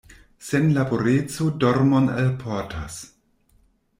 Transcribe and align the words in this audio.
Senlaboreco 0.45 1.49
dormon 1.65 2.09
alportas. 2.23 2.97